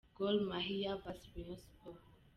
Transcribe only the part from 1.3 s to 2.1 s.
Rayon Sport.